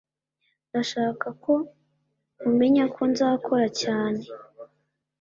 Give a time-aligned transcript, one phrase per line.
[0.69, 1.53] ndashaka ko
[2.47, 4.23] umenya ko nzakora cyane